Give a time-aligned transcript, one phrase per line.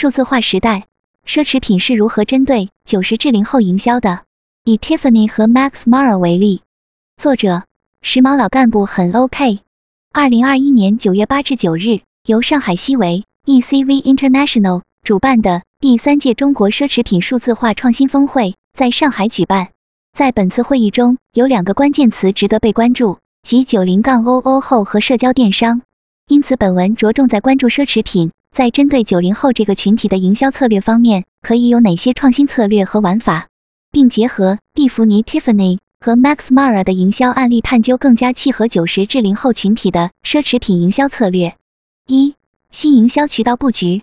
[0.00, 0.86] 数字化时代，
[1.26, 4.20] 奢侈品是如何针对九十至零后营销的？
[4.62, 6.60] 以 Tiffany 和 Max Mara 为例。
[7.16, 7.64] 作者：
[8.00, 9.58] 时髦老干部很 OK。
[10.12, 19.70] 二零二一年九月八至九日，由上海西维 ECV International 主办的第三届中国奢侈品数字化创新峰会在上海举办。
[20.16, 25.82] 在本次会议中，有两个关键词值得被关注，即九零杠 OO 后和社交电商。
[26.28, 33.48] 因此，本文着重在关注奢侈品在针对九零后这个群体的营销策略方面，可以有哪些创新策略和玩法，
[33.92, 41.54] 并结合蒂芙尼 Tiffany 和 Max Mara 的营销案例，探究更加契合九十至零后群体的奢侈品营销策略。
[42.06, 42.34] 一、
[42.70, 44.02] 新营销渠道布局。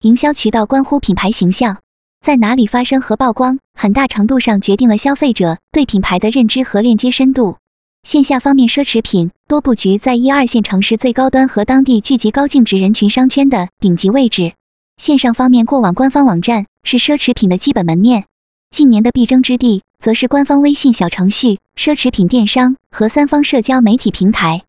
[0.00, 1.78] 营销渠道关乎品牌形象，
[2.20, 7.58] 在哪里发生和曝光，很大程度上决定了消费者对品牌的认知和链接深度。
[8.02, 14.54] 线下方面，奢侈品多布局在一二线城市最高端和当地聚集高净值人群商圈的顶级位置。
[14.96, 18.24] 线上方面，过往官方网站是奢侈品的基本门面，
[18.70, 24.64] 近年的必争之地则是官方微信小程序、奢侈品电商和三方社交媒体平台。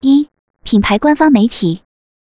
[0.00, 0.28] 一、
[0.62, 1.80] 品牌官方媒体，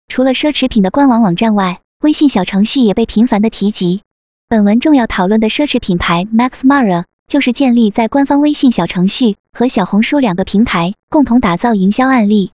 [0.08, 4.02] 除了奢侈品的官网网站外，微信小程序也被频繁的提及。
[4.48, 7.04] 本文重要讨论的奢侈品牌 Max Mara。
[7.36, 12.54] 就是建立在官方微信小程序和小红书两个平台共同打造营销案例。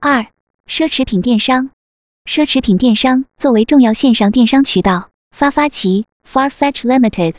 [0.00, 0.28] 二、
[0.66, 1.68] 奢侈品电商，
[2.24, 7.34] 奢侈品电商作为重要线上电商渠道，发发奇、Farfetch Limited、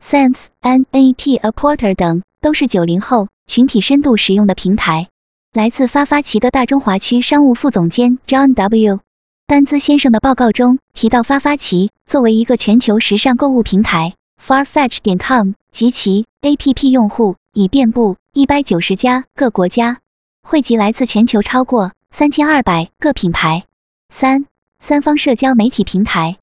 [0.00, 5.08] Sense、N-A-T、A Porter 等都是九零后群体深度使用的平台。
[5.52, 9.00] 来自发发奇的大中华区商务副总监 John W.
[9.48, 14.14] 丹兹先生的报告中提到，发发奇作为一个全球时尚购物平台。
[14.40, 19.98] Farfetch 点 com 及其 APP 用户已遍布一百九十家各国家，
[20.42, 23.66] 汇集来自全球超过三千二百个品牌。
[24.08, 24.46] 三、
[24.80, 26.38] 三方社交媒体平台，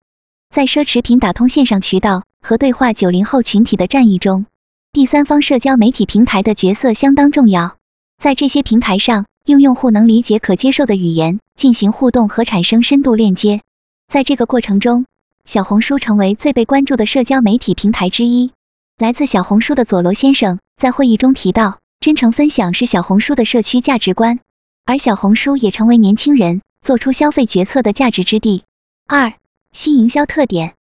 [0.52, 4.46] 在奢侈品打通线上渠道和对话九零后群体的战役中，
[4.92, 7.78] 第三方社交媒体平台的角色相当重要。
[8.20, 13.62] 在这些平台上，用用户能理解可接受的语言进行互动和产生深度链接。
[14.08, 15.08] 在这个过程中，
[15.44, 18.52] 小红书成为最被关注的社交媒体平台之一。
[18.98, 24.40] 来自小红书的佐罗先生在会议中提到，真诚分享是小红书的社区价值观，
[24.86, 28.64] 而小红书也成为年轻人做出消费决策的价值之地。
[29.08, 29.34] 二、
[29.72, 30.76] 新营销特点，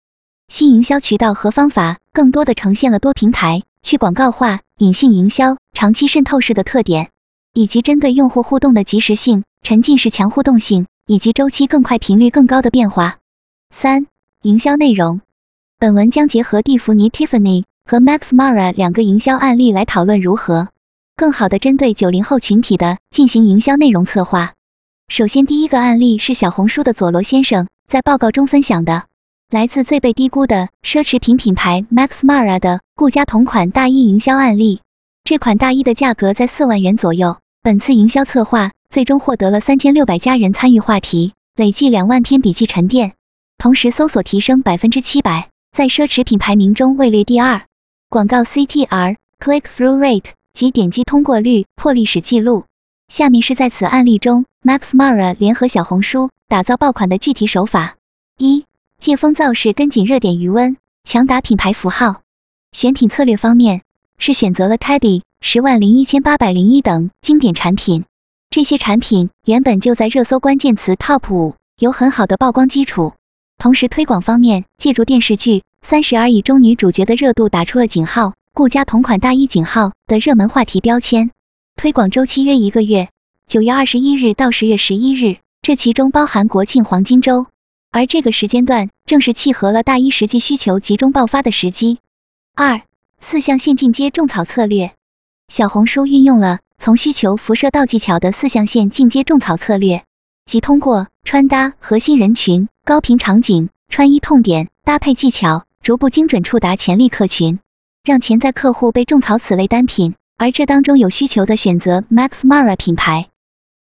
[0.47, 7.09] 新营销渠道和方法更多的呈现了多平台、去广告化、隐性营销、长期渗透式的特点，
[7.51, 13.17] 以及针对用户互动的及时性、沉浸式强互动性以及周期更快、频率更高的变化。
[13.71, 14.05] 三
[14.43, 15.21] 营销内容，
[15.79, 20.69] 本文将结合蒂芙尼 Tiffany 和 Max Mara 两个营销案例来讨论如何
[21.15, 24.53] 更好的针对九零后群体的进行营销内容策划。
[25.07, 29.03] 首先，第一个案例是小红书的佐罗先生在报告中分享的，
[29.49, 34.81] 来自最被低估的奢侈品品牌 Max Mara 的顾家同款大衣营销案例。
[35.23, 37.37] 这款大衣的价格在四万元左右。
[37.61, 43.13] 本次营销策划最终获得了三千六百家人参与话题，累计两万篇笔记沉淀。
[43.57, 47.61] 同时，搜索提升百分之七百，在奢侈品排名中位列第二。
[48.13, 52.65] 广告 CTR、Click Through Rate 及点击通过率破历史记录。
[53.07, 57.95] 下面是在此案例中，Max Mara 联合小红书打造爆款的具体手法：
[58.37, 58.65] 一、
[58.99, 62.21] 借风造势，跟紧热点余温，强打品牌符号。
[62.71, 63.81] 选品策略方面，
[64.19, 68.05] 是选择了 Teddy、十万零一千八百零一等经典产品。
[68.51, 73.13] 这些产品原本就在热搜关键词 Top 五，有很好的曝光基础。
[73.57, 81.31] 同时，推广方面借助电视剧《三十而已》中女主角的热度，打出了井号顾家同款大衣井号的热门话题标签。
[81.75, 83.09] 推广周期约一个月，
[83.47, 87.47] 九月二十一日到十月十一日，这其中包含国庆黄金周，
[87.89, 91.99] 而这个时间段正是契合了大衣实际需求集中爆发的时机。
[92.55, 92.81] 二、
[93.21, 94.91] 四象限进阶种草策略，
[95.47, 100.03] 小红书运用了从需求辐射到技巧的四象限进阶种草策略，
[100.45, 102.67] 即通过穿搭、核心人群。
[102.85, 107.59] 高频场景、穿衣痛点、搭配技巧，逐步精准触达潜力客群，
[108.03, 113.29] 让潜在客户被种草此类单品，而这当中有需求的选择 Max Mara 品牌。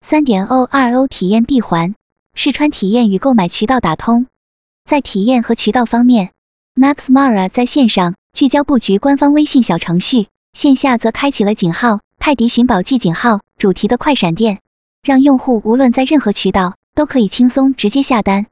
[0.06, 1.97] 三点 O 二 O 体验闭环，
[2.35, 4.27] 试穿体验与购买渠道打通。
[4.85, 6.31] 在体验和渠道方面
[6.77, 14.61] ，Max Mara 在线上聚焦布局官方微信小程序，线下则开启了井号泰迪寻宝记井号主题的快闪店，
[15.03, 18.47] 让用户无论在任何渠道都可以轻松直接下单。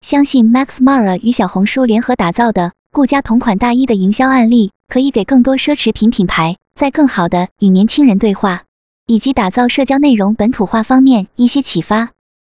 [0.00, 8.64] 相信 Max Mara 与小红书联合打造的顾家同款大衣的营销案例，可以给更多奢侈品品牌在更好的与年轻人对话，
[9.06, 12.10] 以及打造社交内容本土化方面一些启发。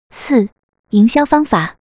[0.10, 0.48] 四、
[0.90, 1.76] 营销方法，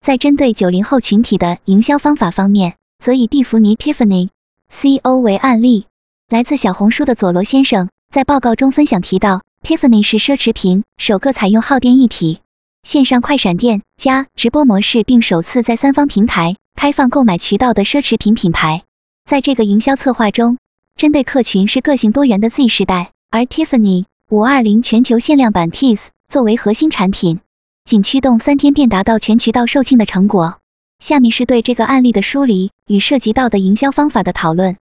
[0.00, 4.28] 在针对九零后群体的营销方法方面，则以蒂芙尼 Tiffany
[4.72, 5.86] CO 为案例。
[6.28, 12.40] 来自小红书的佐罗先生在报告中分享提到，Tiffany 是奢侈品首个采用耗电一体
[12.88, 18.82] 线上快闪店加直播模式，并首次在三方平台开放购买渠道的奢侈品品牌。
[19.26, 20.56] 在这个营销策划中，
[20.96, 26.00] 针对客群是个性多元的 Z 世代，而 Tiffany 五二零全球限量版 Tees
[26.30, 27.40] 作为核心产品，
[27.84, 30.58] 仅驱动三天便达到全渠道售罄的成果。
[30.98, 34.78] 下面是对这个案例的梳理与涉及到的营销方法的讨论。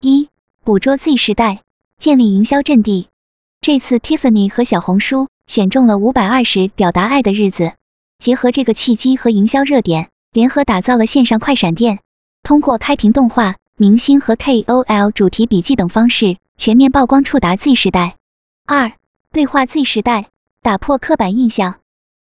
[0.00, 0.28] 一
[0.62, 1.62] 捕捉 Z 时代，
[1.98, 3.08] 建立营销阵地。
[3.60, 7.72] 这次 Tiffany 和小红书选中了五百二十表达爱的日子，
[8.18, 12.00] 结合这个契机和营销热点，联合打造了线上快闪店。
[12.42, 18.16] 通过开屏动画、明星和 KOL 主题笔记等方式，全面曝光触达 Z 时代。
[18.66, 18.92] 二
[19.32, 20.28] 对话 Z 时代，
[20.60, 21.76] 打破刻板印象。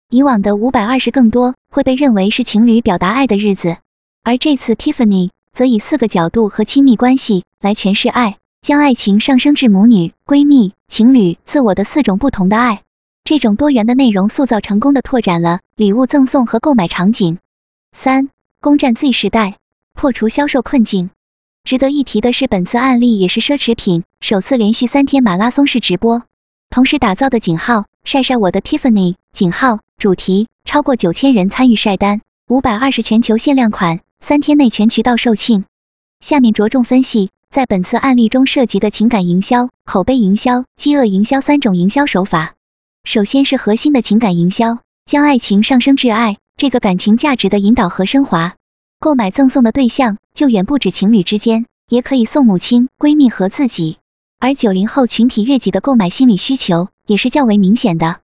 [0.10, 3.76] 以往的五百二十更多会被认为是情侣表达爱的日子，
[4.24, 5.30] 而这次 Tiffany。
[5.54, 12.84] 则以四个角度和亲密关系来诠释爱，将爱情上升至母女、闺蜜、情侣、自我的四种不同的爱。
[13.28, 17.40] 这种多元的内容塑造成功的拓展了礼物赠送和购买场景。
[17.92, 18.30] 三、
[18.62, 19.58] 攻占 Z 时代，
[19.94, 21.10] 破除销售困境。
[21.66, 26.24] 值得一提的是，本次案例也是奢侈品首次连续三天马拉松式直播，
[26.70, 34.00] 同时打造的井号晒晒我的 Tiffany 井号主题，超过九千人参与晒单，五百二十全球限量款。
[34.22, 35.66] 三天内全渠道售罄。
[36.22, 42.54] 下面着重分析在本次案例中涉及的情感营销、口碑营销、饥饿营销三种营销手法。
[43.08, 48.56] 首先是核心的情感营销，将爱情上升至爱这个感情价值的引导和升华。
[49.00, 53.96] 购买赠送的对象就远不止情侣之间，也可以送母亲、闺蜜和自己。
[54.40, 58.20] 而九零后群体悦己的购买心理需求也是较为明显的。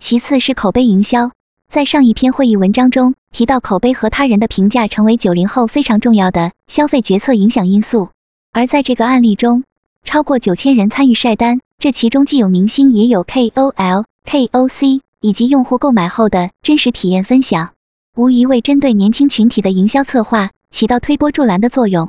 [0.00, 1.30] 其次是口碑营销。
[1.70, 8.08] 在上一篇会议文章中提到，口碑和他人的评价成为九零后非常重要的消费决策影响因素。
[8.50, 9.62] 而在这个案例中，
[10.02, 17.74] 超过九千人参与晒单，这其中既有明星，也有 KOL、KOC 以及用户购买后的真实体验分享，
[18.16, 22.08] 无疑为针对年轻群体的营销策划起到推波助澜的作用。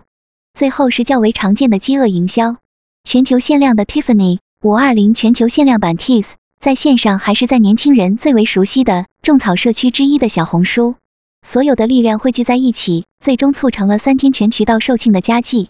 [0.53, 2.55] 最后是较为常见的饥饿营销，
[3.03, 6.25] 全球限量的 Tiffany 五二零全球限量版 Tees。
[6.61, 10.95] 在线上还是在年轻人最为熟悉的种草社区之一的小红书，
[11.45, 15.67] 所有的力量汇聚在一起，最终促成了三天全渠道售罄的佳绩。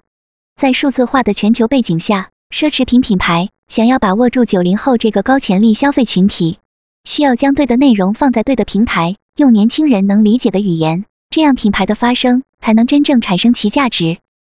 [0.55, 6.59] 在数字化的全球背景下，奢侈品品牌想要把握住九零后这个高潜力消费群体，
[7.03, 14.17] 需要将对的内容放在对的平台，用年轻人能理解的语言，这样品牌的发生才能真正产生其价值。